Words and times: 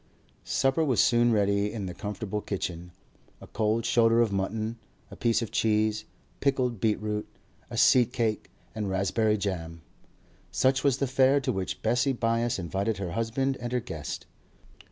Supper 0.49 0.83
was 0.83 0.99
soon 0.99 1.31
ready 1.31 1.71
in 1.71 1.85
the 1.85 1.93
comfortable 1.93 2.41
kitchen. 2.41 2.91
A 3.39 3.45
cold 3.45 3.85
shoulder 3.85 4.19
of 4.19 4.31
mutton, 4.31 4.79
a 5.11 5.15
piece 5.15 5.43
of 5.43 5.51
cheese, 5.51 6.05
pickled 6.39 6.79
beetroot, 6.79 7.27
a 7.69 7.77
seed 7.77 8.11
cake, 8.11 8.49
and 8.73 8.89
raspberry 8.89 9.37
jam; 9.37 9.83
such 10.49 10.83
was 10.83 10.97
the 10.97 11.05
fare 11.05 11.39
to 11.41 11.51
which 11.51 11.83
Bessie 11.83 12.15
Byass 12.15 12.57
invited 12.57 12.97
her 12.97 13.11
husband 13.11 13.57
and 13.61 13.71
her 13.73 13.79
guest. 13.79 14.25